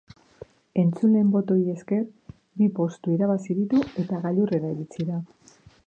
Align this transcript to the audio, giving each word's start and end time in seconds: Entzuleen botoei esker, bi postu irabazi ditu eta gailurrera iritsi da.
Entzuleen 0.83 1.27
botoei 1.35 1.67
esker, 1.75 2.01
bi 2.63 2.71
postu 2.81 3.15
irabazi 3.17 3.59
ditu 3.61 3.83
eta 4.07 4.23
gailurrera 4.25 4.77
iritsi 4.77 5.11
da. 5.13 5.21